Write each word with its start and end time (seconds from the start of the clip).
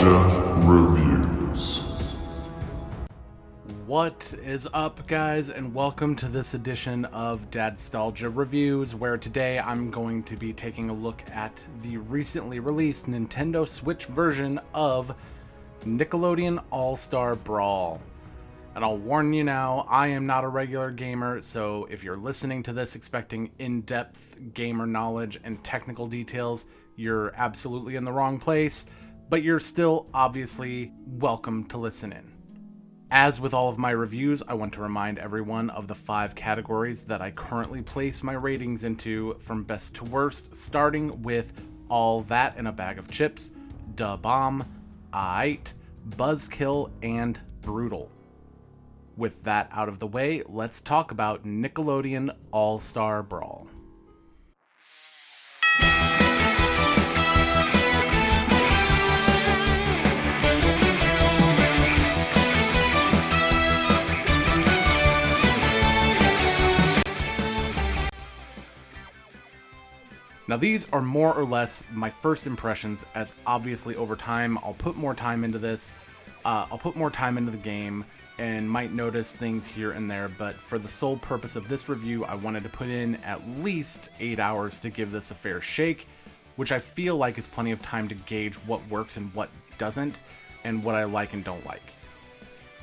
Reviews. 0.00 1.80
What 3.84 4.32
is 4.44 4.68
up, 4.72 5.04
guys, 5.08 5.50
and 5.50 5.74
welcome 5.74 6.14
to 6.16 6.28
this 6.28 6.54
edition 6.54 7.04
of 7.06 7.50
Dadstalgia 7.50 8.30
Reviews, 8.32 8.94
where 8.94 9.18
today 9.18 9.58
I'm 9.58 9.90
going 9.90 10.22
to 10.24 10.36
be 10.36 10.52
taking 10.52 10.88
a 10.88 10.92
look 10.92 11.20
at 11.32 11.66
the 11.82 11.96
recently 11.96 12.60
released 12.60 13.06
Nintendo 13.06 13.66
Switch 13.66 14.04
version 14.04 14.60
of 14.72 15.16
Nickelodeon 15.84 16.62
All 16.70 16.94
Star 16.94 17.34
Brawl. 17.34 18.00
And 18.76 18.84
I'll 18.84 18.98
warn 18.98 19.32
you 19.32 19.42
now, 19.42 19.84
I 19.90 20.06
am 20.08 20.26
not 20.26 20.44
a 20.44 20.48
regular 20.48 20.92
gamer, 20.92 21.40
so 21.40 21.88
if 21.90 22.04
you're 22.04 22.16
listening 22.16 22.62
to 22.62 22.72
this 22.72 22.94
expecting 22.94 23.50
in 23.58 23.80
depth 23.80 24.38
gamer 24.54 24.86
knowledge 24.86 25.40
and 25.42 25.64
technical 25.64 26.06
details, 26.06 26.66
you're 26.94 27.32
absolutely 27.34 27.96
in 27.96 28.04
the 28.04 28.12
wrong 28.12 28.38
place, 28.38 28.86
but 29.28 29.42
you're 29.42 29.60
still 29.60 30.06
obviously 30.14 30.92
welcome 31.06 31.64
to 31.66 31.78
listen 31.78 32.12
in. 32.12 32.32
As 33.10 33.40
with 33.40 33.54
all 33.54 33.68
of 33.68 33.78
my 33.78 33.90
reviews, 33.90 34.42
I 34.46 34.54
want 34.54 34.74
to 34.74 34.82
remind 34.82 35.18
everyone 35.18 35.70
of 35.70 35.86
the 35.86 35.94
five 35.94 36.34
categories 36.34 37.04
that 37.04 37.22
I 37.22 37.30
currently 37.30 37.80
place 37.80 38.22
my 38.22 38.34
ratings 38.34 38.84
into 38.84 39.36
from 39.40 39.64
best 39.64 39.94
to 39.96 40.04
worst, 40.04 40.54
starting 40.54 41.22
with 41.22 41.52
All 41.88 42.22
That 42.22 42.58
in 42.58 42.66
a 42.66 42.72
Bag 42.72 42.98
of 42.98 43.10
Chips, 43.10 43.52
Da 43.94 44.16
Bomb, 44.16 44.64
Aight, 45.12 45.72
Buzzkill, 46.10 46.90
and 47.02 47.40
Brutal. 47.62 48.10
With 49.16 49.42
that 49.44 49.68
out 49.72 49.88
of 49.88 49.98
the 49.98 50.06
way, 50.06 50.42
let's 50.46 50.80
talk 50.80 51.10
about 51.10 51.44
Nickelodeon 51.44 52.34
All 52.52 52.78
Star 52.78 53.22
Brawl. 53.22 53.68
Now, 70.48 70.56
these 70.56 70.88
are 70.94 71.02
more 71.02 71.34
or 71.34 71.44
less 71.44 71.82
my 71.92 72.08
first 72.08 72.46
impressions, 72.46 73.04
as 73.14 73.34
obviously 73.46 73.96
over 73.96 74.16
time 74.16 74.56
I'll 74.64 74.72
put 74.72 74.96
more 74.96 75.14
time 75.14 75.44
into 75.44 75.58
this. 75.58 75.92
Uh, 76.42 76.66
I'll 76.72 76.78
put 76.78 76.96
more 76.96 77.10
time 77.10 77.36
into 77.36 77.50
the 77.50 77.58
game 77.58 78.06
and 78.38 78.70
might 78.70 78.90
notice 78.90 79.36
things 79.36 79.66
here 79.66 79.90
and 79.90 80.10
there, 80.10 80.30
but 80.38 80.56
for 80.56 80.78
the 80.78 80.88
sole 80.88 81.18
purpose 81.18 81.54
of 81.54 81.68
this 81.68 81.90
review, 81.90 82.24
I 82.24 82.34
wanted 82.34 82.62
to 82.62 82.70
put 82.70 82.88
in 82.88 83.16
at 83.16 83.46
least 83.58 84.08
8 84.20 84.40
hours 84.40 84.78
to 84.78 84.88
give 84.88 85.12
this 85.12 85.30
a 85.30 85.34
fair 85.34 85.60
shake, 85.60 86.08
which 86.56 86.72
I 86.72 86.78
feel 86.78 87.18
like 87.18 87.36
is 87.36 87.46
plenty 87.46 87.72
of 87.72 87.82
time 87.82 88.08
to 88.08 88.14
gauge 88.14 88.54
what 88.54 88.88
works 88.88 89.18
and 89.18 89.34
what 89.34 89.50
doesn't, 89.76 90.14
and 90.64 90.82
what 90.82 90.94
I 90.94 91.04
like 91.04 91.34
and 91.34 91.44
don't 91.44 91.66
like. 91.66 91.82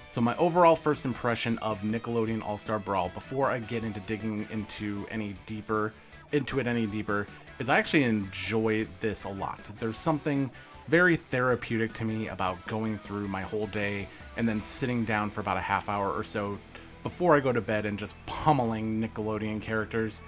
So, 0.10 0.22
my 0.22 0.36
overall 0.38 0.76
first 0.76 1.04
impression 1.04 1.58
of 1.60 1.82
Nickelodeon 1.82 2.44
All 2.44 2.58
Star 2.58 2.78
Brawl, 2.78 3.10
before 3.10 3.50
I 3.50 3.60
get 3.60 3.84
into 3.84 4.02
digging 4.02 4.48
into 4.52 5.06
any 5.10 5.36
deeper, 5.46 5.94
into 6.32 6.60
it 6.60 6.68
any 6.68 6.86
deeper, 6.86 7.28
is 7.60 7.70
I 7.70 7.80
actually 7.80 8.04
enjoy 8.04 8.88
this 9.00 9.24
a 9.24 9.30
lot. 9.30 9.60
There's 9.80 9.98
something 9.98 10.50
very 10.88 11.16
therapeutic 11.16 11.94
to 11.94 12.06
me 12.06 12.28
about 12.28 12.66
going 12.68 12.98
through 13.00 13.28
my 13.28 13.42
whole 13.42 13.68
day 13.68 14.08
and 14.38 14.48
then 14.48 14.62
sitting 14.62 15.06
down 15.06 15.30
for 15.30 15.42
about 15.42 15.58
a 15.58 15.62
half 15.62 15.90
hour 15.90 16.12
or 16.12 16.24
so 16.24 16.60
before 17.04 17.36
I 17.36 17.40
go 17.40 17.52
to 17.52 17.62
bed 17.62 17.86
and 17.86 17.98
just 17.98 18.16
pummeling 18.26 19.02
Nickelodeon 19.02 19.62
characters 19.62 20.22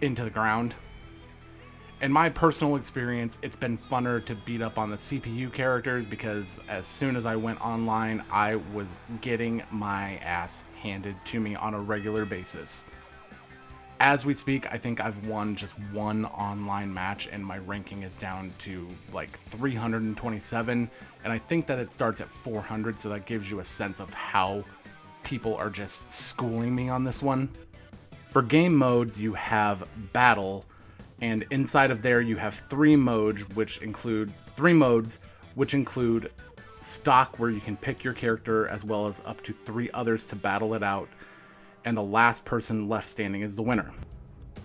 into 0.00 0.24
the 0.24 0.30
ground. 0.30 0.74
In 2.02 2.12
my 2.12 2.28
personal 2.28 2.76
experience, 2.76 3.38
it's 3.40 3.56
been 3.56 3.78
funner 3.78 4.24
to 4.26 4.34
beat 4.34 4.60
up 4.60 4.78
on 4.78 4.90
the 4.90 4.96
CPU 4.96 5.50
characters 5.50 6.04
because 6.04 6.60
as 6.68 6.86
soon 6.86 7.16
as 7.16 7.24
I 7.24 7.36
went 7.36 7.58
online, 7.64 8.22
I 8.30 8.56
was 8.56 8.86
getting 9.22 9.62
my 9.70 10.16
ass 10.18 10.62
handed 10.82 11.16
to 11.26 11.40
me 11.40 11.54
on 11.54 11.72
a 11.72 11.80
regular 11.80 12.26
basis 12.26 12.84
as 14.00 14.26
we 14.26 14.34
speak, 14.34 14.70
I 14.72 14.76
think 14.76 15.00
I've 15.00 15.26
won 15.26 15.56
just 15.56 15.78
one 15.92 16.26
online 16.26 16.92
match, 16.92 17.28
and 17.32 17.44
my 17.44 17.58
ranking 17.58 18.02
is 18.02 18.14
down 18.16 18.52
to 18.60 18.88
like 19.12 19.38
327. 19.40 20.90
And 21.24 21.32
I 21.32 21.38
think 21.38 21.66
that 21.66 21.78
it 21.78 21.90
starts 21.90 22.20
at 22.20 22.28
400, 22.28 22.98
so 23.00 23.08
that 23.08 23.24
gives 23.24 23.50
you 23.50 23.60
a 23.60 23.64
sense 23.64 24.00
of 24.00 24.12
how 24.12 24.64
people 25.24 25.54
are 25.56 25.70
just 25.70 26.12
schooling 26.12 26.74
me 26.74 26.88
on 26.88 27.04
this 27.04 27.22
one. 27.22 27.48
For 28.28 28.42
game 28.42 28.76
modes, 28.76 29.20
you 29.20 29.32
have 29.34 29.88
battle, 30.12 30.66
and 31.22 31.46
inside 31.50 31.90
of 31.90 32.02
there, 32.02 32.20
you 32.20 32.36
have 32.36 32.54
three 32.54 32.96
modes, 32.96 33.48
which 33.50 33.78
include 33.78 34.30
three 34.54 34.74
modes, 34.74 35.20
which 35.54 35.72
include 35.72 36.30
stock, 36.82 37.38
where 37.38 37.48
you 37.48 37.60
can 37.60 37.76
pick 37.78 38.04
your 38.04 38.12
character, 38.12 38.68
as 38.68 38.84
well 38.84 39.06
as 39.06 39.22
up 39.24 39.42
to 39.42 39.54
three 39.54 39.90
others 39.94 40.26
to 40.26 40.36
battle 40.36 40.74
it 40.74 40.82
out 40.82 41.08
and 41.86 41.96
the 41.96 42.02
last 42.02 42.44
person 42.44 42.88
left 42.88 43.08
standing 43.08 43.40
is 43.40 43.56
the 43.56 43.62
winner. 43.62 43.90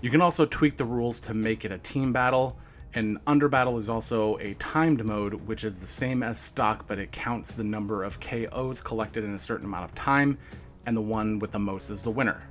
You 0.01 0.09
can 0.09 0.21
also 0.21 0.45
tweak 0.47 0.75
the 0.75 0.85
rules 0.85 1.19
to 1.21 1.33
make 1.35 1.63
it 1.63 1.71
a 1.71 1.77
team 1.77 2.11
battle, 2.11 2.57
and 2.95 3.19
Under 3.27 3.47
Battle 3.47 3.77
is 3.77 3.87
also 3.87 4.37
a 4.39 4.55
timed 4.55 5.05
mode, 5.05 5.35
which 5.35 5.63
is 5.63 5.79
the 5.79 5.85
same 5.85 6.23
as 6.23 6.39
stock, 6.39 6.87
but 6.87 6.97
it 6.97 7.11
counts 7.11 7.55
the 7.55 7.63
number 7.63 8.03
of 8.03 8.19
KOs 8.19 8.81
collected 8.81 9.23
in 9.23 9.35
a 9.35 9.39
certain 9.39 9.67
amount 9.67 9.85
of 9.85 9.95
time, 9.95 10.37
and 10.87 10.97
the 10.97 11.01
one 11.01 11.37
with 11.37 11.51
the 11.51 11.59
most 11.59 11.91
is 11.91 12.01
the 12.01 12.09
winner. 12.09 12.41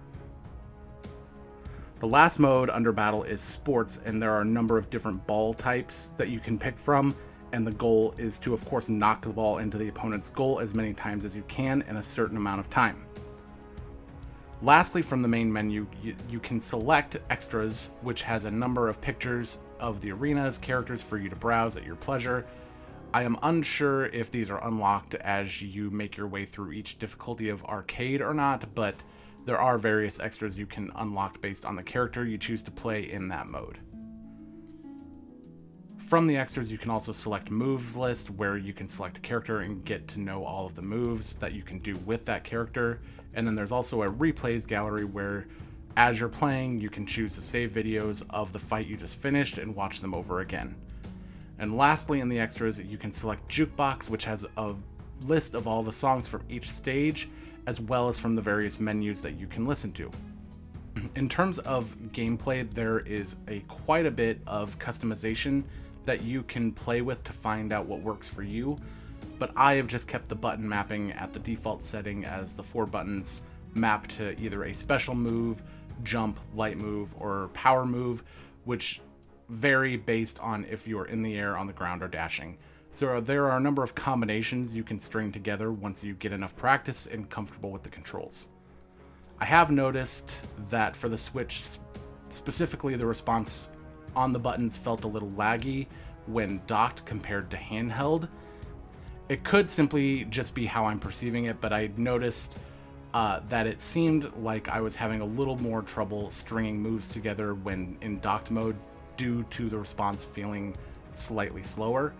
The 1.98 2.06
last 2.06 2.38
mode 2.38 2.70
under 2.70 2.92
battle 2.92 3.24
is 3.24 3.40
sports, 3.40 3.98
and 4.06 4.22
there 4.22 4.32
are 4.32 4.42
a 4.42 4.46
number 4.46 4.78
of 4.78 4.88
different 4.88 5.26
ball 5.26 5.52
types 5.52 6.14
that 6.16 6.28
you 6.28 6.38
can 6.38 6.56
pick 6.56 6.78
from, 6.78 7.14
and 7.52 7.66
the 7.66 7.72
goal 7.72 8.14
is 8.16 8.38
to, 8.38 8.54
of 8.54 8.64
course, 8.64 8.88
knock 8.88 9.22
the 9.22 9.30
ball 9.30 9.58
into 9.58 9.76
the 9.76 9.88
opponent's 9.88 10.30
goal 10.30 10.60
as 10.60 10.76
many 10.76 10.94
times 10.94 11.24
as 11.24 11.34
you 11.34 11.42
can 11.48 11.82
in 11.88 11.96
a 11.96 12.02
certain 12.02 12.36
amount 12.36 12.60
of 12.60 12.70
time. 12.70 13.04
Lastly, 14.62 15.00
from 15.00 15.22
the 15.22 15.28
main 15.28 15.50
menu, 15.50 15.86
you, 16.02 16.14
you, 16.28 16.38
can 16.38 16.60
select 16.60 17.16
extras, 17.30 17.88
which 18.02 18.20
has 18.22 18.44
a 18.44 18.50
number 18.50 18.88
of 18.88 19.00
pictures 19.00 19.58
of 19.78 20.02
the 20.02 20.12
arena's 20.12 20.58
characters 20.58 21.00
for 21.00 21.16
you 21.16 21.30
to 21.30 21.36
browse 21.36 21.76
at 21.76 21.86
your 21.86 21.96
pleasure. 21.96 22.44
I 23.14 23.22
am 23.22 23.38
unsure 23.42 24.06
if 24.06 24.30
these 24.30 24.50
are 24.50 24.62
unlocked 24.66 25.14
as 25.14 25.62
you 25.62 25.90
make 25.90 26.18
your 26.18 26.26
way 26.26 26.44
through 26.44 26.72
each 26.72 26.98
difficulty 26.98 27.48
of 27.48 27.64
arcade 27.64 28.20
or 28.20 28.34
not, 28.34 28.74
but 28.74 28.96
there 29.46 29.58
are 29.58 29.78
various 29.78 30.20
extras 30.20 30.58
you 30.58 30.66
can 30.66 30.92
unlock 30.96 31.40
based 31.40 31.64
on 31.64 31.74
the 31.74 31.82
character 31.82 32.26
you 32.26 32.36
choose 32.36 32.62
to 32.64 32.70
play 32.70 33.10
in 33.10 33.28
that 33.28 33.46
mode. 33.46 33.78
From 36.10 36.26
the 36.26 36.36
extras, 36.36 36.72
you 36.72 36.76
can 36.76 36.90
also 36.90 37.12
select 37.12 37.52
moves 37.52 37.96
list, 37.96 38.30
where 38.30 38.56
you 38.56 38.72
can 38.72 38.88
select 38.88 39.18
a 39.18 39.20
character 39.20 39.60
and 39.60 39.84
get 39.84 40.08
to 40.08 40.18
know 40.18 40.44
all 40.44 40.66
of 40.66 40.74
the 40.74 40.82
moves 40.82 41.36
that 41.36 41.52
you 41.52 41.62
can 41.62 41.78
do 41.78 41.94
with 42.04 42.24
that 42.24 42.42
character. 42.42 42.98
And 43.34 43.46
then 43.46 43.54
there's 43.54 43.70
also 43.70 44.02
a 44.02 44.08
replays 44.08 44.66
gallery 44.66 45.04
where, 45.04 45.46
as 45.96 46.18
you're 46.18 46.28
playing, 46.28 46.80
you 46.80 46.90
can 46.90 47.06
choose 47.06 47.36
to 47.36 47.40
save 47.40 47.70
videos 47.70 48.24
of 48.30 48.52
the 48.52 48.58
fight 48.58 48.88
you 48.88 48.96
just 48.96 49.18
finished 49.20 49.58
and 49.58 49.72
watch 49.76 50.00
them 50.00 50.12
over 50.12 50.40
again. 50.40 50.74
And 51.60 51.76
lastly, 51.76 52.18
in 52.18 52.28
the 52.28 52.40
extras, 52.40 52.80
you 52.80 52.98
can 52.98 53.12
select 53.12 53.48
Jukebox, 53.48 54.08
which 54.08 54.24
has 54.24 54.44
a 54.56 54.74
list 55.28 55.54
of 55.54 55.68
all 55.68 55.84
the 55.84 55.92
songs 55.92 56.26
from 56.26 56.42
each 56.48 56.72
stage, 56.72 57.28
as 57.68 57.80
well 57.80 58.08
as 58.08 58.18
from 58.18 58.34
the 58.34 58.42
various 58.42 58.80
menus 58.80 59.22
that 59.22 59.38
you 59.38 59.46
can 59.46 59.64
listen 59.64 59.92
to. 59.92 60.10
In 61.14 61.28
terms 61.28 61.60
of 61.60 61.96
gameplay, 62.08 62.68
there 62.68 62.98
is 62.98 63.36
a 63.46 63.60
quite 63.68 64.06
a 64.06 64.10
bit 64.10 64.40
of 64.48 64.76
customization 64.80 65.62
that 66.10 66.22
you 66.22 66.42
can 66.42 66.72
play 66.72 67.00
with 67.00 67.22
to 67.24 67.32
find 67.32 67.72
out 67.72 67.86
what 67.86 68.00
works 68.00 68.28
for 68.28 68.42
you 68.42 68.76
but 69.40 69.50
I 69.56 69.74
have 69.74 69.86
just 69.86 70.06
kept 70.06 70.28
the 70.28 70.34
button 70.34 70.68
mapping 70.68 71.12
at 71.12 71.32
the 71.32 71.38
default 71.38 71.82
setting 71.82 72.26
as 72.26 72.56
the 72.56 72.62
four 72.62 72.84
buttons 72.84 73.42
map 73.74 74.06
to 74.08 74.38
either 74.40 74.64
a 74.64 74.74
special 74.74 75.14
move, 75.14 75.62
jump, 76.02 76.38
light 76.54 76.76
move, 76.76 77.14
or 77.18 77.48
power 77.54 77.86
move, 77.86 78.22
which 78.64 79.00
vary 79.48 79.96
based 79.96 80.38
on 80.40 80.66
if 80.66 80.86
you 80.86 80.98
are 80.98 81.06
in 81.06 81.22
the 81.22 81.38
air, 81.38 81.56
on 81.56 81.66
the 81.66 81.72
ground, 81.72 82.02
or 82.02 82.08
dashing. 82.08 82.58
So 82.92 83.18
there 83.18 83.50
are 83.50 83.56
a 83.56 83.60
number 83.60 83.82
of 83.82 83.94
combinations 83.94 84.76
you 84.76 84.84
can 84.84 85.00
string 85.00 85.32
together 85.32 85.72
once 85.72 86.04
you 86.04 86.12
get 86.14 86.32
enough 86.32 86.54
practice 86.54 87.06
and 87.06 87.28
comfortable 87.30 87.70
with 87.70 87.82
the 87.82 87.88
controls. 87.88 88.50
I 89.38 89.46
have 89.46 89.70
noticed 89.70 90.30
that 90.68 90.94
for 90.94 91.08
the 91.08 91.16
Switch, 91.16 91.62
specifically 92.28 92.94
the 92.94 93.06
response 93.06 93.70
on 94.14 94.34
the 94.34 94.38
buttons 94.38 94.76
felt 94.76 95.04
a 95.04 95.08
little 95.08 95.30
laggy 95.30 95.86
when 96.32 96.62
docked 96.66 97.04
compared 97.04 97.50
to 97.50 97.56
handheld 97.56 98.28
it 99.30 99.44
could 99.44 99.68
simply 99.68 100.24
just 100.24 100.54
be 100.54 100.66
how 100.66 100.86
I'm 100.86 100.98
perceiving 100.98 101.44
it, 101.44 101.60
but 101.60 101.72
I 101.72 101.90
noticed 101.96 102.56
uh, 103.14 103.40
that 103.48 103.64
it 103.64 103.80
seemed 103.80 104.28
like 104.42 104.68
I 104.68 104.80
was 104.80 104.96
having 104.96 105.20
a 105.20 105.24
little 105.24 105.56
more 105.62 105.82
trouble 105.82 106.30
stringing 106.30 106.82
moves 106.82 107.08
together 107.08 107.54
when 107.54 107.96
in 108.00 108.18
docked 108.18 108.50
mode 108.50 108.74
due 109.16 109.44
to 109.44 109.68
the 109.68 109.78
response 109.78 110.24
feeling 110.24 110.76
slightly 111.12 111.62
slower. 111.62 112.12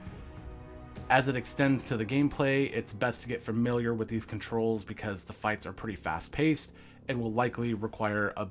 As 1.11 1.27
it 1.27 1.35
extends 1.35 1.83
to 1.87 1.97
the 1.97 2.07
gameplay, 2.07 2.73
it's 2.73 2.93
best 2.93 3.23
to 3.23 3.29
get 3.29 3.43
familiar 3.43 3.93
with 3.93 4.07
these 4.07 4.25
controls 4.25 4.85
because 4.85 5.25
the 5.25 5.33
fights 5.33 5.67
are 5.67 5.73
pretty 5.73 5.97
fast 5.97 6.31
paced 6.31 6.71
and 7.09 7.21
will 7.21 7.33
likely 7.33 7.75
require 7.75 8.33
a 8.37 8.47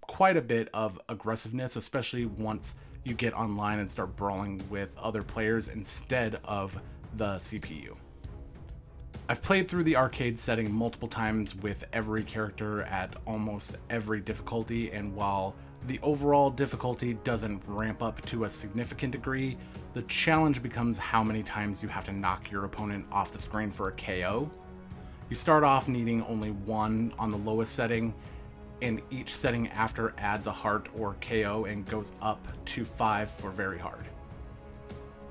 quite 0.00 0.38
a 0.38 0.42
bit 0.42 0.70
of 0.72 0.98
aggressiveness, 1.10 1.76
especially 1.76 2.24
once 2.24 2.76
you 3.04 3.14
get 3.14 3.32
online 3.34 3.78
and 3.78 3.90
start 3.90 4.14
brawling 4.16 4.62
with 4.68 4.96
other 4.98 5.22
players 5.22 5.68
instead 5.68 6.38
of 6.44 6.78
the 7.16 7.36
CPU. 7.36 7.96
I've 9.28 9.42
played 9.42 9.68
through 9.68 9.84
the 9.84 9.96
arcade 9.96 10.38
setting 10.38 10.72
multiple 10.72 11.08
times 11.08 11.54
with 11.54 11.84
every 11.92 12.24
character 12.24 12.82
at 12.82 13.14
almost 13.26 13.76
every 13.88 14.20
difficulty, 14.20 14.90
and 14.90 15.14
while 15.14 15.54
the 15.86 16.00
overall 16.02 16.50
difficulty 16.50 17.14
doesn't 17.24 17.62
ramp 17.66 18.02
up 18.02 18.20
to 18.26 18.44
a 18.44 18.50
significant 18.50 19.12
degree, 19.12 19.56
the 19.94 20.02
challenge 20.02 20.62
becomes 20.62 20.98
how 20.98 21.22
many 21.22 21.42
times 21.42 21.82
you 21.82 21.88
have 21.88 22.04
to 22.06 22.12
knock 22.12 22.50
your 22.50 22.64
opponent 22.64 23.06
off 23.12 23.30
the 23.30 23.40
screen 23.40 23.70
for 23.70 23.88
a 23.88 23.92
KO. 23.92 24.50
You 25.28 25.36
start 25.36 25.62
off 25.62 25.88
needing 25.88 26.22
only 26.24 26.50
one 26.50 27.14
on 27.18 27.30
the 27.30 27.38
lowest 27.38 27.74
setting, 27.74 28.12
and 28.82 29.02
each 29.10 29.34
setting 29.34 29.68
after 29.68 30.14
adds 30.18 30.46
a 30.46 30.52
heart 30.52 30.88
or 30.96 31.16
KO 31.20 31.66
and 31.66 31.86
goes 31.86 32.12
up 32.22 32.46
to 32.66 32.84
5 32.84 33.30
for 33.30 33.50
very 33.50 33.78
hard. 33.78 34.06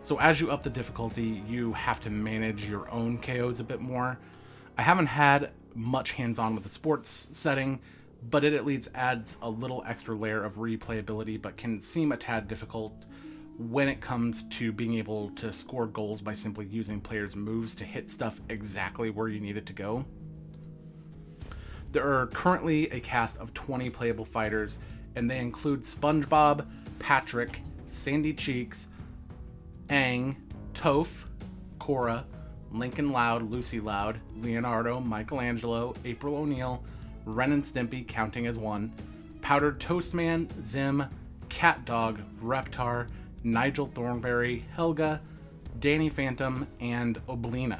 So 0.01 0.19
as 0.19 0.39
you 0.39 0.49
up 0.51 0.63
the 0.63 0.69
difficulty, 0.69 1.43
you 1.47 1.73
have 1.73 1.99
to 2.01 2.09
manage 2.09 2.69
your 2.69 2.89
own 2.89 3.17
KOs 3.17 3.59
a 3.59 3.63
bit 3.63 3.81
more. 3.81 4.17
I 4.77 4.81
haven't 4.81 5.07
had 5.07 5.51
much 5.75 6.11
hands 6.11 6.39
on 6.39 6.55
with 6.55 6.63
the 6.63 6.69
sports 6.69 7.09
setting, 7.09 7.79
but 8.29 8.43
it 8.43 8.53
at 8.53 8.65
least 8.65 8.89
adds 8.95 9.37
a 9.41 9.49
little 9.49 9.83
extra 9.87 10.15
layer 10.15 10.43
of 10.43 10.55
replayability, 10.55 11.41
but 11.41 11.57
can 11.57 11.79
seem 11.79 12.11
a 12.11 12.17
tad 12.17 12.47
difficult 12.47 13.05
when 13.57 13.89
it 13.89 13.99
comes 13.99 14.43
to 14.43 14.71
being 14.71 14.93
able 14.93 15.31
to 15.31 15.51
score 15.51 15.85
goals 15.85 16.21
by 16.21 16.33
simply 16.33 16.65
using 16.65 17.01
players' 17.01 17.35
moves 17.35 17.75
to 17.75 17.83
hit 17.83 18.09
stuff 18.09 18.39
exactly 18.49 19.09
where 19.09 19.27
you 19.27 19.41
need 19.41 19.57
it 19.57 19.65
to 19.65 19.73
go. 19.73 20.05
There 21.91 22.19
are 22.19 22.27
currently 22.27 22.89
a 22.91 22.99
cast 22.99 23.37
of 23.37 23.53
20 23.53 23.89
playable 23.89 24.25
fighters, 24.25 24.77
and 25.15 25.29
they 25.29 25.39
include 25.39 25.81
SpongeBob, 25.81 26.65
Patrick, 26.99 27.61
Sandy 27.87 28.33
Cheeks, 28.33 28.87
Aang, 29.87 30.35
Toph, 30.73 31.25
Korra, 31.79 32.23
Lincoln 32.71 33.11
Loud, 33.11 33.49
Lucy 33.49 33.79
Loud, 33.79 34.19
Leonardo, 34.35 34.99
Michelangelo, 34.99 35.95
April 36.05 36.35
O'Neil, 36.35 36.83
Ren 37.25 37.53
and 37.53 37.63
Stimpy 37.63 38.07
counting 38.07 38.45
as 38.45 38.57
one, 38.57 38.93
Powdered 39.41 39.79
Toast 39.79 40.13
Man, 40.13 40.47
Zim, 40.63 41.05
Cat 41.49 41.85
Dog, 41.85 42.19
Reptar, 42.43 43.07
Nigel 43.43 43.87
Thornberry, 43.87 44.63
Helga, 44.75 45.21
Danny 45.79 46.09
Phantom, 46.09 46.67
and 46.79 47.19
Oblina. 47.27 47.79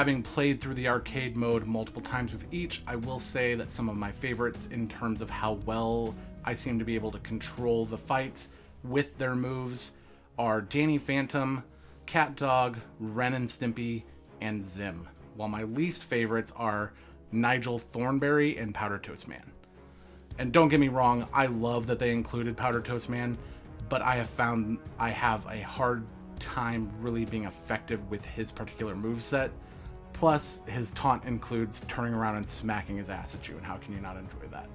Having 0.00 0.22
played 0.22 0.62
through 0.62 0.76
the 0.76 0.88
arcade 0.88 1.36
mode 1.36 1.66
multiple 1.66 2.00
times 2.00 2.32
with 2.32 2.46
each, 2.50 2.80
I 2.86 2.96
will 2.96 3.18
say 3.18 3.54
that 3.56 3.70
some 3.70 3.90
of 3.90 3.98
my 3.98 4.10
favorites 4.10 4.66
in 4.70 4.88
terms 4.88 5.20
of 5.20 5.28
how 5.28 5.58
well 5.66 6.14
I 6.42 6.54
seem 6.54 6.78
to 6.78 6.86
be 6.86 6.94
able 6.94 7.10
to 7.10 7.18
control 7.18 7.84
the 7.84 7.98
fights 7.98 8.48
with 8.82 9.18
their 9.18 9.36
moves 9.36 9.92
are 10.38 10.62
Danny 10.62 10.96
Phantom, 10.96 11.62
Cat 12.06 12.34
Dog, 12.34 12.78
Ren 12.98 13.34
and 13.34 13.46
Stimpy, 13.46 14.04
and 14.40 14.66
Zim, 14.66 15.06
while 15.36 15.50
my 15.50 15.64
least 15.64 16.04
favorites 16.04 16.50
are 16.56 16.94
Nigel 17.30 17.78
Thornberry 17.78 18.56
and 18.56 18.74
Powder 18.74 18.98
Toast 18.98 19.28
Man. 19.28 19.52
And 20.38 20.50
don't 20.50 20.70
get 20.70 20.80
me 20.80 20.88
wrong, 20.88 21.28
I 21.30 21.44
love 21.44 21.86
that 21.88 21.98
they 21.98 22.12
included 22.12 22.56
Powder 22.56 22.80
Toast 22.80 23.10
Man, 23.10 23.36
but 23.90 24.00
I 24.00 24.16
have 24.16 24.30
found 24.30 24.78
I 24.98 25.10
have 25.10 25.44
a 25.44 25.60
hard 25.60 26.06
time 26.38 26.90
really 27.02 27.26
being 27.26 27.44
effective 27.44 28.10
with 28.10 28.24
his 28.24 28.50
particular 28.50 28.96
move 28.96 29.22
set. 29.22 29.50
Plus, 30.20 30.60
his 30.66 30.90
taunt 30.90 31.24
includes 31.24 31.80
turning 31.88 32.12
around 32.12 32.36
and 32.36 32.46
smacking 32.46 32.98
his 32.98 33.08
ass 33.08 33.34
at 33.34 33.48
you, 33.48 33.56
and 33.56 33.64
how 33.64 33.76
can 33.76 33.94
you 33.94 34.02
not 34.02 34.18
enjoy 34.18 34.46
that? 34.50 34.68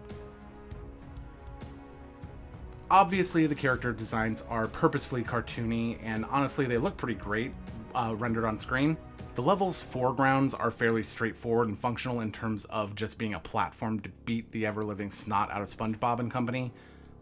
Obviously, 2.89 3.45
the 3.45 3.53
character 3.53 3.93
designs 3.93 4.43
are 4.49 4.65
purposefully 4.65 5.23
cartoony, 5.23 5.99
and 6.01 6.25
honestly, 6.31 6.65
they 6.65 6.79
look 6.79 6.97
pretty 6.97 7.13
great 7.13 7.53
uh, 7.93 8.15
rendered 8.17 8.43
on 8.43 8.57
screen. 8.57 8.97
The 9.35 9.43
level's 9.43 9.83
foregrounds 9.83 10.55
are 10.55 10.71
fairly 10.71 11.03
straightforward 11.03 11.67
and 11.67 11.77
functional 11.77 12.21
in 12.21 12.31
terms 12.31 12.65
of 12.65 12.95
just 12.95 13.19
being 13.19 13.35
a 13.35 13.39
platform 13.39 13.99
to 13.99 14.09
beat 14.25 14.51
the 14.51 14.65
ever 14.65 14.81
living 14.81 15.11
snot 15.11 15.51
out 15.51 15.61
of 15.61 15.67
SpongeBob 15.67 16.19
and 16.19 16.31
company, 16.31 16.73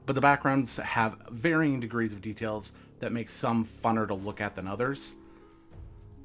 but 0.06 0.14
the 0.14 0.22
backgrounds 0.22 0.78
have 0.78 1.18
varying 1.30 1.82
degrees 1.82 2.14
of 2.14 2.22
details 2.22 2.72
that 3.00 3.12
make 3.12 3.30
some 3.30 3.66
funner 3.66 4.08
to 4.08 4.14
look 4.14 4.40
at 4.40 4.56
than 4.56 4.66
others. 4.66 5.16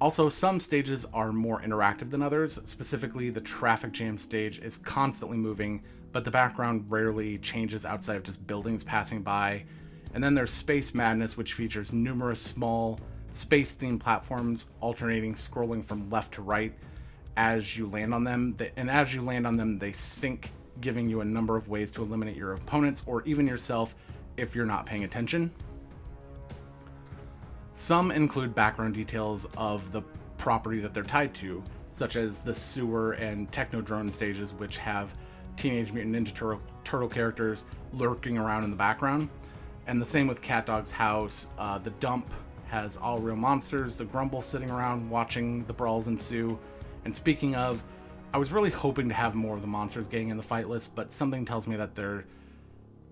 Also, 0.01 0.29
some 0.29 0.61
stages 0.61 1.05
are 1.13 1.33
more 1.33 1.61
interactive 1.61 2.11
than 2.11 2.23
others. 2.23 2.61
Specifically, 2.65 3.31
the 3.31 3.41
traffic 3.41 3.91
jam 3.93 4.17
stage 4.17 4.61
is 4.61 4.79
constantly 4.79 5.37
moving, 5.37 5.83
but 6.13 6.25
the 6.25 6.31
background 6.31 6.85
rarely 6.89 7.39
changes 7.39 7.85
outside 7.85 8.17
of 8.17 8.23
just 8.23 8.47
buildings 8.47 8.85
passing 8.85 9.23
by. 9.23 9.65
And 10.15 10.23
then 10.23 10.35
there's 10.35 10.53
Space 10.53 10.95
Madness, 10.95 11.37
which 11.37 11.55
features 11.55 11.93
numerous 11.93 12.41
small 12.41 12.99
space 13.33 13.77
themed 13.77 14.01
platforms 14.01 14.67
alternating 14.81 15.35
scrolling 15.35 15.85
from 15.85 16.09
left 16.11 16.33
to 16.35 16.43
right 16.43 16.73
as 17.37 17.77
you 17.77 17.89
land 17.89 18.15
on 18.15 18.25
them. 18.25 18.57
And 18.77 18.89
as 18.89 19.13
you 19.13 19.23
land 19.23 19.47
on 19.47 19.57
them, 19.57 19.79
they 19.79 19.93
sink, 19.93 20.51
giving 20.81 21.09
you 21.11 21.23
a 21.23 21.25
number 21.25 21.57
of 21.57 21.69
ways 21.69 21.91
to 21.93 22.03
eliminate 22.03 22.37
your 22.37 22.53
opponents 22.53 23.03
or 23.07 23.23
even 23.25 23.49
yourself 23.49 23.97
if 24.37 24.55
you're 24.55 24.65
not 24.65 24.87
paying 24.87 25.03
attention. 25.03 25.51
Some 27.79 28.11
include 28.11 28.57
background 28.57 28.95
details 28.95 29.47
of 29.57 29.93
the 29.93 30.03
property 30.37 30.81
that 30.81 30.93
they're 30.93 31.05
tied 31.05 31.33
to, 31.35 31.63
such 31.93 32.17
as 32.17 32.43
the 32.43 32.53
sewer 32.53 33.13
and 33.13 33.49
Technodrome 33.53 34.13
stages, 34.13 34.53
which 34.53 34.79
have 34.79 35.15
Teenage 35.57 35.93
Mutant 35.93 36.17
Ninja 36.17 36.35
Turtle, 36.35 36.61
Turtle 36.83 37.09
characters 37.09 37.67
lurking 37.93 38.37
around 38.37 38.65
in 38.65 38.71
the 38.71 38.77
background. 38.77 39.29
And 39.87 40.03
the 40.03 40.07
same 40.07 40.27
with 40.27 40.43
Cat 40.43 40.67
Dog's 40.67 40.91
house. 40.91 41.47
Uh, 41.57 41.79
the 41.79 41.91
dump 41.93 42.35
has 42.67 42.97
all 42.97 43.19
real 43.19 43.37
monsters, 43.37 43.97
the 43.97 44.07
Gromble 44.07 44.43
sitting 44.43 44.73
around 44.73 45.09
watching 45.09 45.65
the 45.67 45.73
brawls 45.73 46.09
ensue. 46.09 46.59
And 47.05 47.15
speaking 47.15 47.55
of, 47.55 47.85
I 48.35 48.39
was 48.39 48.51
really 48.51 48.71
hoping 48.71 49.09
to 49.09 49.15
have 49.15 49.37
more 49.37 49.55
of 49.55 49.61
the 49.61 49.69
monsters 49.69 50.09
getting 50.09 50.31
in 50.31 50.37
the 50.37 50.43
fight 50.43 50.69
list, 50.69 50.97
but 50.97 51.13
something 51.13 51.45
tells 51.45 51.69
me 51.69 51.77
that 51.77 51.95
they're 51.95 52.25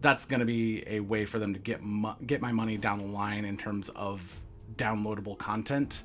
that's 0.00 0.24
going 0.24 0.40
to 0.40 0.46
be 0.46 0.82
a 0.88 0.98
way 0.98 1.24
for 1.24 1.38
them 1.38 1.54
to 1.54 1.60
get 1.60 1.80
get 2.26 2.42
my 2.42 2.50
money 2.50 2.76
down 2.76 2.98
the 2.98 3.06
line 3.06 3.44
in 3.44 3.56
terms 3.56 3.90
of 3.90 4.42
downloadable 4.74 5.38
content. 5.38 6.02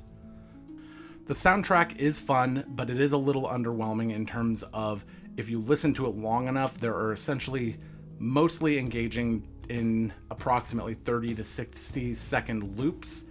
The 1.26 1.34
soundtrack 1.34 1.98
is 1.98 2.18
fun, 2.18 2.64
but 2.68 2.90
it 2.90 3.00
is 3.00 3.12
a 3.12 3.16
little 3.16 3.46
underwhelming 3.46 4.12
in 4.12 4.26
terms 4.26 4.64
of 4.72 5.04
if 5.36 5.48
you 5.48 5.60
listen 5.60 5.94
to 5.94 6.06
it 6.06 6.16
long 6.16 6.48
enough, 6.48 6.78
there 6.78 6.94
are 6.94 7.12
essentially 7.12 7.78
mostly 8.18 8.78
engaging 8.78 9.48
in 9.68 10.12
approximately 10.30 10.94
30 10.94 11.36
to 11.36 11.44
60 11.44 12.14
second 12.14 12.78
loops. 12.78 13.24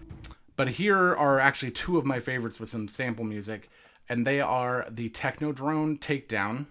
But 0.56 0.70
here 0.70 1.16
are 1.16 1.40
actually 1.40 1.72
two 1.72 1.98
of 1.98 2.06
my 2.06 2.20
favorites 2.20 2.60
with 2.60 2.70
some 2.70 2.88
sample 2.88 3.26
music, 3.26 3.70
and 4.10 4.26
they 4.26 4.42
are 4.42 4.88
the 4.90 5.10
Technodrome 5.10 6.00
Takedown. 6.00 6.68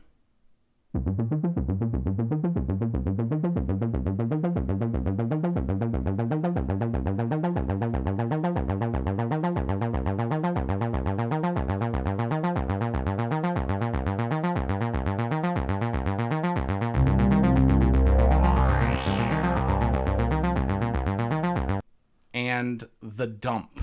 The 23.20 23.26
Dump. 23.26 23.78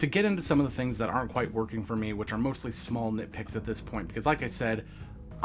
to 0.00 0.06
get 0.06 0.24
into 0.24 0.42
some 0.42 0.58
of 0.58 0.66
the 0.66 0.72
things 0.72 0.98
that 0.98 1.08
aren't 1.08 1.30
quite 1.30 1.52
working 1.54 1.84
for 1.84 1.94
me, 1.94 2.12
which 2.12 2.32
are 2.32 2.38
mostly 2.38 2.72
small 2.72 3.12
nitpicks 3.12 3.54
at 3.54 3.64
this 3.64 3.80
point, 3.80 4.08
because 4.08 4.26
like 4.26 4.42
I 4.42 4.48
said, 4.48 4.84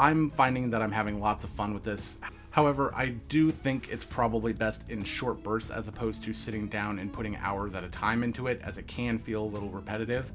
I'm 0.00 0.28
finding 0.28 0.70
that 0.70 0.82
I'm 0.82 0.90
having 0.90 1.20
lots 1.20 1.44
of 1.44 1.50
fun 1.50 1.72
with 1.72 1.84
this. 1.84 2.18
However, 2.56 2.90
I 2.96 3.08
do 3.28 3.50
think 3.50 3.90
it's 3.90 4.02
probably 4.02 4.54
best 4.54 4.88
in 4.88 5.04
short 5.04 5.42
bursts 5.42 5.70
as 5.70 5.88
opposed 5.88 6.24
to 6.24 6.32
sitting 6.32 6.68
down 6.68 6.98
and 6.98 7.12
putting 7.12 7.36
hours 7.36 7.74
at 7.74 7.84
a 7.84 7.88
time 7.90 8.22
into 8.22 8.46
it, 8.46 8.62
as 8.64 8.78
it 8.78 8.86
can 8.86 9.18
feel 9.18 9.42
a 9.42 9.44
little 9.44 9.68
repetitive. 9.68 10.32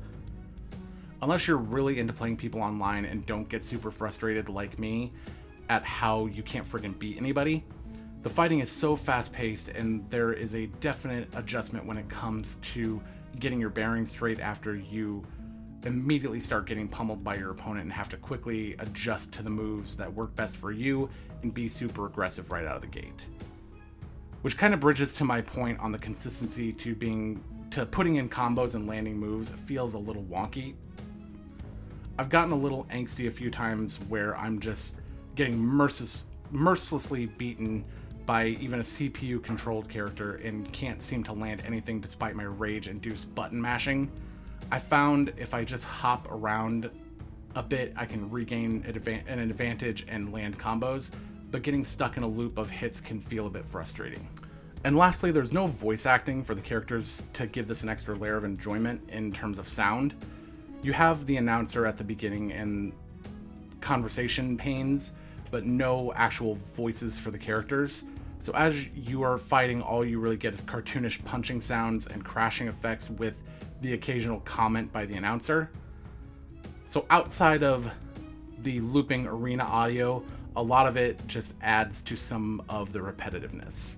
Unless 1.24 1.48
you're 1.48 1.58
really 1.58 1.98
into 1.98 2.14
playing 2.14 2.38
people 2.38 2.62
online 2.62 3.06
and 3.06 3.26
don't 3.26 3.50
get 3.50 3.64
super 3.64 3.90
frustrated 3.90 4.50
like 4.50 4.78
me 4.78 5.12
at 5.70 5.84
how 5.84 6.28
you 6.28 6.44
can't 6.44 6.72
friggin' 6.72 7.00
beat 7.00 7.18
anybody, 7.18 7.66
the 8.22 8.30
fighting 8.30 8.60
is 8.60 8.72
so 8.72 8.96
fast 8.96 9.34
paced 9.34 9.70
and 9.70 10.08
there 10.12 10.32
is 10.32 10.54
a 10.54 10.68
definite 10.80 11.28
adjustment 11.36 11.88
when 11.88 11.98
it 11.98 12.08
comes 12.08 12.58
to 12.62 13.02
getting 13.40 13.60
your 13.60 13.72
bearings 13.72 14.12
straight 14.12 14.40
after 14.40 14.76
you 14.76 15.26
immediately 15.86 16.40
start 16.40 16.66
getting 16.66 16.88
pummeled 16.88 17.24
by 17.24 17.36
your 17.36 17.52
opponent 17.52 17.84
and 17.84 17.94
have 17.94 18.10
to 18.10 18.18
quickly 18.18 18.76
adjust 18.80 19.32
to 19.34 19.44
the 19.44 19.50
moves 19.50 19.98
that 19.98 20.14
work 20.14 20.36
best 20.36 20.58
for 20.58 20.72
you 20.72 21.10
and 21.42 21.54
be 21.54 21.68
super 21.68 22.06
aggressive 22.06 22.52
right 22.52 22.66
out 22.66 22.76
of 22.76 22.82
the 22.82 22.88
gate. 22.88 23.26
Which 24.42 24.58
kind 24.58 24.74
of 24.74 24.80
bridges 24.80 25.14
to 25.16 25.24
my 25.24 25.42
point 25.42 25.80
on 25.80 25.92
the 25.92 25.98
consistency 25.98 26.72
to 26.74 26.96
being 26.96 27.44
to 27.72 27.86
putting 27.86 28.16
in 28.16 28.28
combos 28.28 28.76
and 28.76 28.86
landing 28.86 29.18
moves 29.18 29.52
feels 29.52 29.94
a 29.94 29.98
little 29.98 30.24
wonky. 30.24 30.76
I've 32.20 32.30
gotten 32.30 32.52
a 32.52 32.58
little 32.58 32.86
angsty 32.92 33.28
a 33.28 33.32
few 33.32 33.50
times 33.50 33.98
where 34.10 34.38
I'm 34.38 34.60
just 34.60 34.98
getting 35.36 35.58
merciless, 35.58 36.26
mercilessly 36.52 37.28
beaten 37.28 37.86
by 38.26 38.48
even 38.48 38.82
a 38.82 38.84
CPU 38.84 39.42
controlled 39.42 39.88
character 39.88 40.36
and 40.36 40.72
can't 40.74 41.02
seem 41.02 41.24
to 41.24 41.34
land 41.34 41.64
anything 41.66 42.02
despite 42.02 42.36
my 42.36 42.44
rage 42.44 42.88
induced 42.90 43.34
button 43.34 43.60
mashing. 43.62 44.12
I 44.72 44.80
found 44.80 45.34
if 45.38 45.54
I 45.54 45.66
just 45.66 45.84
hop 45.84 46.32
around 46.32 46.90
a 47.56 47.62
bit, 47.62 47.94
I 47.98 48.06
can 48.06 48.30
regain 48.32 48.84
an 49.28 49.40
advantage 49.40 50.06
and 50.08 50.32
land 50.32 50.58
combos, 50.58 51.12
but 51.52 51.62
getting 51.62 51.84
stuck 51.84 52.16
in 52.16 52.24
a 52.24 52.28
loop 52.28 52.58
of 52.58 52.70
hits 52.70 53.02
can 53.02 53.20
feel 53.20 53.48
a 53.48 53.50
bit 53.50 53.66
frustrating. 53.66 54.26
And 54.86 54.96
lastly, 54.96 55.32
there's 55.32 55.52
no 55.52 55.68
voice 55.68 56.06
acting 56.06 56.42
for 56.42 56.56
the 56.56 56.62
characters 56.62 57.22
to 57.34 57.46
give 57.48 57.68
this 57.68 57.84
an 57.84 57.90
extra 57.90 58.16
layer 58.16 58.38
of 58.38 58.46
enjoyment 58.46 59.02
in 59.10 59.34
terms 59.34 59.60
of 59.60 59.68
sound. 59.68 60.16
You 60.82 60.94
have 60.94 61.26
the 61.26 61.36
announcer 61.36 61.86
at 61.86 61.98
the 61.98 62.04
beginning 62.04 62.54
and 62.54 62.94
conversation 63.82 64.58
panes, 64.58 65.12
but 65.52 65.66
no 65.66 66.14
actual 66.16 66.58
voices 66.74 67.20
for 67.20 67.30
the 67.30 67.38
characters. 67.38 68.06
So 68.40 68.54
as 68.54 68.88
you 68.88 69.22
are 69.22 69.38
fighting, 69.38 69.82
all 69.82 70.04
you 70.06 70.20
really 70.20 70.38
get 70.38 70.54
is 70.54 70.64
cartoonish 70.64 71.24
punching 71.26 71.60
sounds 71.60 72.08
and 72.08 72.24
crashing 72.24 72.68
effects 72.68 73.10
with 73.10 73.44
the 73.82 73.94
occasional 73.94 74.40
comment 74.42 74.92
by 74.94 75.06
the 75.06 75.16
announcer. 75.16 75.70
So 76.88 77.06
outside 77.10 77.64
of 77.64 77.92
the 78.60 78.80
looping 78.82 79.28
arena 79.28 79.64
audio, 79.64 80.24
a 80.56 80.62
lot 80.62 80.88
of 80.88 80.98
it 80.98 81.20
just 81.28 81.54
adds 81.62 82.02
to 82.04 82.16
some 82.16 82.62
of 82.70 82.94
the 82.94 83.00
repetitiveness. 83.00 83.96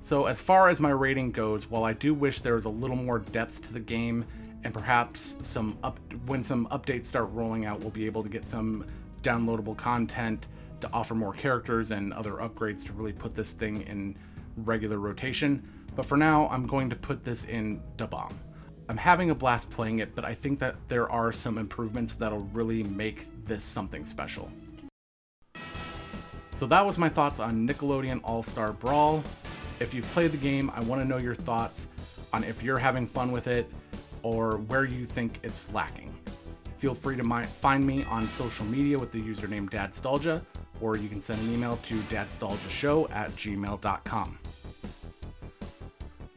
So, 0.00 0.26
as 0.26 0.40
far 0.40 0.68
as 0.68 0.80
my 0.80 0.90
rating 0.90 1.30
goes, 1.30 1.70
while 1.70 1.84
I 1.84 1.92
do 1.92 2.14
wish 2.14 2.40
there 2.40 2.54
was 2.54 2.64
a 2.64 2.70
little 2.70 2.96
more 2.96 3.18
depth 3.18 3.62
to 3.66 3.72
the 3.72 3.80
game, 3.80 4.24
and 4.64 4.74
perhaps 4.74 5.36
some 5.42 5.78
up 5.82 6.00
when 6.26 6.42
some 6.42 6.66
updates 6.68 7.06
start 7.06 7.30
rolling 7.32 7.64
out, 7.64 7.80
we'll 7.80 7.90
be 7.90 8.06
able 8.06 8.22
to 8.22 8.28
get 8.28 8.46
some 8.46 8.86
downloadable 9.22 9.76
content 9.76 10.48
to 10.80 10.90
offer 10.92 11.14
more 11.14 11.32
characters 11.32 11.90
and 11.90 12.12
other 12.12 12.32
upgrades 12.34 12.84
to 12.86 12.92
really 12.92 13.12
put 13.12 13.34
this 13.34 13.52
thing 13.52 13.82
in 13.82 14.16
regular 14.64 14.98
rotation. 14.98 15.62
But 15.96 16.06
for 16.06 16.16
now, 16.16 16.48
I'm 16.48 16.66
going 16.66 16.90
to 16.90 16.96
put 16.96 17.24
this 17.24 17.44
in 17.44 17.82
Da 17.96 18.06
Bomb. 18.06 18.38
I'm 18.88 18.96
having 18.96 19.30
a 19.30 19.34
blast 19.34 19.70
playing 19.70 20.00
it, 20.00 20.14
but 20.16 20.24
I 20.24 20.34
think 20.34 20.58
that 20.58 20.74
there 20.88 21.08
are 21.10 21.32
some 21.32 21.58
improvements 21.58 22.16
that'll 22.16 22.48
really 22.52 22.82
make 22.82 23.26
this 23.44 23.62
something 23.62 24.04
special. 24.04 24.50
So 26.56 26.66
that 26.66 26.84
was 26.84 26.98
my 26.98 27.08
thoughts 27.08 27.38
on 27.38 27.68
Nickelodeon 27.68 28.20
All 28.24 28.42
Star 28.42 28.72
Brawl. 28.72 29.22
If 29.78 29.94
you've 29.94 30.06
played 30.06 30.32
the 30.32 30.38
game, 30.38 30.72
I 30.74 30.80
want 30.80 31.00
to 31.00 31.08
know 31.08 31.18
your 31.18 31.36
thoughts 31.36 31.86
on 32.32 32.42
if 32.42 32.62
you're 32.64 32.78
having 32.78 33.06
fun 33.06 33.30
with 33.30 33.46
it 33.46 33.70
or 34.22 34.58
where 34.58 34.84
you 34.84 35.04
think 35.04 35.38
it's 35.44 35.72
lacking. 35.72 36.12
Feel 36.78 36.96
free 36.96 37.16
to 37.16 37.22
my, 37.22 37.44
find 37.44 37.86
me 37.86 38.02
on 38.04 38.26
social 38.28 38.66
media 38.66 38.98
with 38.98 39.12
the 39.12 39.22
username 39.22 39.70
Dadstalgia, 39.70 40.42
or 40.80 40.96
you 40.96 41.08
can 41.08 41.22
send 41.22 41.40
an 41.42 41.54
email 41.54 41.76
to 41.84 41.94
dadstalgiashow 42.02 43.08
at 43.14 43.30
gmail.com. 43.36 44.39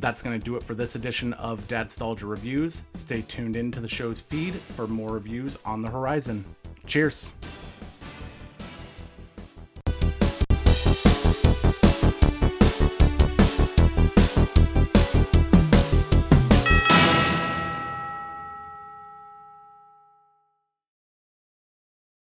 That's 0.03 0.21
going 0.21 0.37
to 0.37 0.43
do 0.43 0.57
it 0.57 0.63
for 0.63 0.75
this 0.75 0.95
edition 0.95 1.31
of 1.35 1.65
Dadstalgia 1.69 2.27
Reviews. 2.27 2.81
Stay 2.93 3.21
tuned 3.21 3.55
in 3.55 3.71
to 3.71 3.79
the 3.79 3.87
show's 3.87 4.19
feed 4.19 4.53
for 4.55 4.85
more 4.85 5.13
reviews 5.13 5.57
on 5.63 5.81
the 5.81 5.89
horizon. 5.89 6.43
Cheers! 6.85 7.31